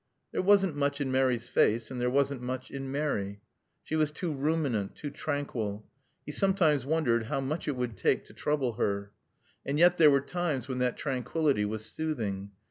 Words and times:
There 0.31 0.41
wasn't 0.41 0.75
much 0.75 0.99
in 0.99 1.11
Mary's 1.11 1.47
face, 1.47 1.91
and 1.91 2.01
there 2.01 2.09
wasn't 2.09 2.41
much 2.41 2.71
in 2.71 2.91
Mary. 2.91 3.39
She 3.83 3.95
was 3.95 4.09
too 4.09 4.33
ruminant, 4.33 4.95
too 4.95 5.11
tranquil. 5.11 5.85
He 6.25 6.31
sometimes 6.31 6.87
wondered 6.87 7.27
how 7.27 7.39
much 7.39 7.67
it 7.67 7.75
would 7.75 7.97
take 7.97 8.25
to 8.25 8.33
trouble 8.33 8.73
her. 8.81 9.11
And 9.63 9.77
yet 9.77 9.99
there 9.99 10.09
were 10.09 10.21
times 10.21 10.67
when 10.67 10.79
that 10.79 10.97
tranquillity 10.97 11.65
was 11.65 11.85
soothing. 11.85 12.49